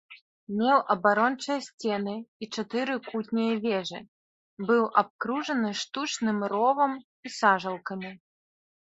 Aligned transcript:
Меў 0.59 0.79
абарончыя 0.93 1.57
сцены 1.65 2.13
і 2.45 2.47
чатыры 2.57 2.95
кутнія 3.09 3.57
вежы, 3.65 3.99
быў 4.69 4.81
абкружаны 5.01 5.69
штучным 5.81 6.37
ровам 6.55 6.93
і 7.29 7.33
сажалкамі. 7.39 8.11